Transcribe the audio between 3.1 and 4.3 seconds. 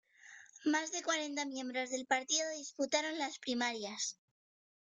las primarias.